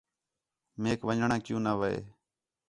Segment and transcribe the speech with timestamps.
[0.81, 1.93] میک ون٘ڄݨاں کیوں نہ وے